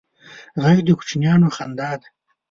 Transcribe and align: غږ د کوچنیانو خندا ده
غږ 0.63 0.77
د 0.85 0.89
کوچنیانو 0.99 1.47
خندا 1.55 1.91
ده 2.01 2.07